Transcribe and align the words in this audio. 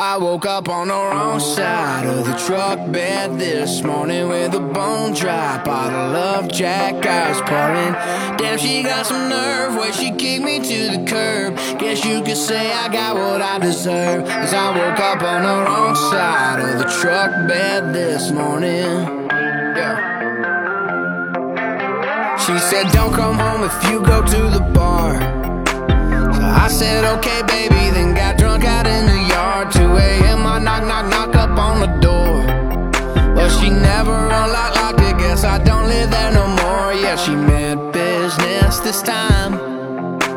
I 0.00 0.16
woke 0.16 0.46
up 0.46 0.68
on 0.68 0.86
the 0.86 0.94
wrong 0.94 1.40
side 1.40 2.06
of 2.06 2.24
the 2.24 2.38
truck 2.46 2.78
bed 2.92 3.36
this 3.36 3.82
morning 3.82 4.28
with 4.28 4.54
a 4.54 4.60
bone 4.60 5.12
dry 5.12 5.60
bottle 5.64 6.14
of 6.14 6.48
Jack 6.48 7.04
Ice 7.04 7.40
pouring. 7.40 7.94
Damn, 8.38 8.58
she 8.58 8.84
got 8.84 9.06
some 9.06 9.28
nerve 9.28 9.74
where 9.74 9.92
she 9.92 10.12
kicked 10.12 10.44
me 10.44 10.60
to 10.60 10.96
the 10.96 11.04
curb. 11.04 11.56
Guess 11.80 12.04
you 12.04 12.22
could 12.22 12.36
say 12.36 12.72
I 12.72 12.88
got 12.92 13.16
what 13.16 13.42
I 13.42 13.58
deserve. 13.58 14.24
Cause 14.24 14.54
I 14.54 14.70
woke 14.70 15.00
up 15.00 15.20
on 15.20 15.42
the 15.42 15.64
wrong 15.68 15.96
side 15.96 16.60
of 16.60 16.78
the 16.78 16.84
truck 17.00 17.32
bed 17.48 17.92
this 17.92 18.30
morning. 18.30 18.84
Yeah. 19.74 19.98
She 22.38 22.56
said, 22.60 22.86
Don't 22.92 23.12
come 23.12 23.36
home 23.36 23.64
if 23.64 23.90
you 23.90 24.00
go 24.00 24.24
to 24.24 24.42
the 24.48 24.60
bar. 24.72 25.14
So 26.34 26.42
I 26.44 26.68
said, 26.68 27.04
Okay, 27.18 27.42
I 35.58 35.64
don't 35.64 35.88
live 35.88 36.08
there 36.12 36.30
no 36.30 36.46
more. 36.46 36.94
Yeah, 36.94 37.16
she 37.16 37.34
meant 37.34 37.92
business 37.92 38.78
this 38.78 39.02
time. 39.02 39.58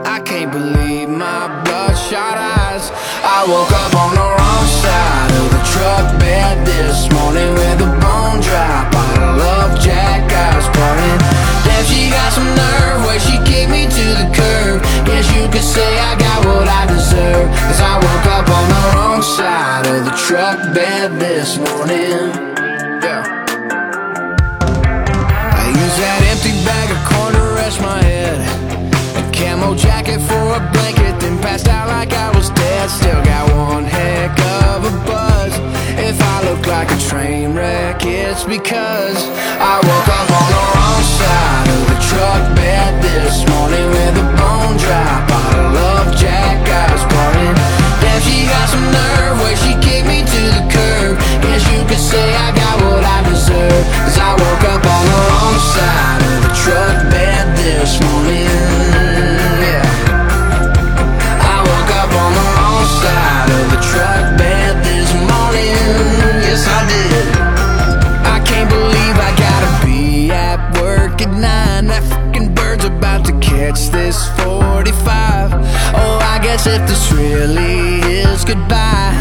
I 0.04 0.20
can't 0.20 0.52
believe 0.52 1.10
my 1.10 1.46
bloodshot 1.62 2.38
eyes. 2.42 2.90
I 3.22 3.46
woke 3.46 3.70
up 3.70 3.94
on 4.02 4.18
the 4.18 4.28
wrong 4.34 4.66
side 4.82 5.32
of 5.38 5.48
the 5.54 5.62
truck 5.70 6.18
bed 6.18 6.66
this 6.66 7.06
morning 7.14 7.54
with 7.54 7.86
a 7.86 7.92
bone 8.02 8.42
dry 8.42 8.90
bottle 8.90 9.46
of 9.62 9.78
Jack 9.78 10.26
Ice 10.26 10.66
pouring. 10.74 11.22
Damn, 11.70 11.86
she 11.86 12.10
got 12.10 12.34
some 12.34 12.50
nerve 12.58 13.06
where 13.06 13.22
she 13.22 13.38
kicked 13.46 13.70
me 13.70 13.86
to 13.86 14.06
the 14.18 14.28
curb. 14.34 14.82
Guess 15.06 15.30
you 15.38 15.46
could 15.54 15.62
say 15.62 16.00
I 16.02 16.18
got 16.18 16.46
what 16.50 16.66
I 16.66 16.90
deserve. 16.90 17.46
Cause 17.70 17.80
I 17.80 17.94
woke 18.02 18.26
up 18.26 18.50
on 18.50 18.66
the 18.74 18.82
wrong 18.90 19.22
side 19.22 19.86
of 19.86 20.02
the 20.02 20.16
truck 20.18 20.58
bed 20.74 21.14
this 21.22 21.62
morning. 21.62 22.34
Yeah. 23.06 23.41
Empty 26.42 26.66
bag 26.66 26.90
of 26.92 26.98
corn 27.06 27.34
to 27.34 27.54
rest 27.56 27.82
my 27.82 28.02
head. 28.04 28.40
A 29.18 29.32
camo 29.32 29.76
jacket 29.76 30.20
for 30.20 30.54
a 30.56 30.72
blanket, 30.74 31.20
then 31.20 31.40
passed 31.42 31.68
out 31.68 31.88
like 31.88 32.14
I 32.14 32.36
was 32.36 32.50
dead. 32.52 32.90
Still 32.90 33.24
got 33.24 33.50
one 33.56 33.84
heck 33.84 34.32
of 34.66 34.86
a 34.86 35.06
buzz. 35.06 35.54
If 35.98 36.20
I 36.22 36.44
look 36.50 36.66
like 36.68 36.90
a 36.92 37.00
train 37.10 37.54
wreck, 37.54 38.06
it's 38.06 38.44
because 38.44 39.18
I 39.60 39.76
woke 39.78 40.10
up 40.20 40.30
on 40.40 40.48
the 40.52 40.64
wrong 40.74 41.04
side 41.04 41.71
guess 76.52 76.68
if 76.68 76.82
this 76.86 77.12
really 77.14 78.04
is 78.28 78.44
goodbye. 78.44 79.16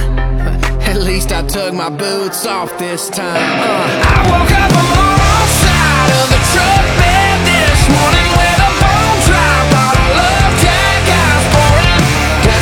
At 0.90 0.96
least 0.96 1.30
I 1.30 1.46
took 1.46 1.72
my 1.72 1.88
boots 1.88 2.44
off 2.44 2.76
this 2.76 3.08
time. 3.08 3.38
Uh, 3.38 3.86
I 4.02 4.18
woke 4.26 4.50
up 4.50 4.70
on 4.74 4.86
the 4.90 5.06
wrong 5.14 5.48
side 5.62 6.10
of 6.18 6.26
the 6.34 6.40
truck 6.50 6.86
bed 6.98 7.38
this 7.46 7.80
morning 7.94 8.30
With 8.34 8.66
a 8.66 8.72
bone 8.82 9.18
dry 9.30 9.58
bottle 9.70 10.18
of 10.26 10.50
Jack 10.58 11.02
Eyes 11.06 11.46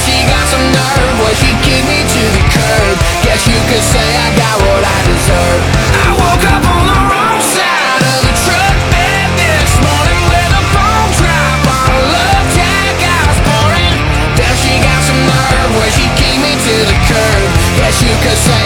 she 0.04 0.16
got 0.28 0.44
some 0.52 0.66
nerve, 0.76 1.16
she 1.40 1.50
me 1.88 1.98
to 2.04 2.22
the 2.36 2.44
curb. 2.52 2.96
Guess 3.24 3.48
you 3.48 3.60
could 3.72 3.86
say 3.88 4.08
I 4.20 4.28
got 4.36 4.56
what 4.68 4.84
I 4.84 4.87
Cause 18.28 18.48
I 18.50 18.57